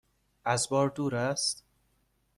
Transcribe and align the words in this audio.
از 0.45 0.69
بار 0.69 0.89
دور 0.89 1.15
است؟ 1.15 1.65